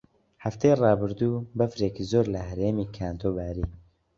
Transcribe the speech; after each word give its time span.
هەفتەی 0.43 0.77
ڕابردوو 0.81 1.45
بەفرێکی 1.57 2.07
زۆر 2.11 2.25
لە 2.33 2.41
هەرێمی 2.49 2.91
کانتۆ 2.95 3.29
باری. 3.37 3.65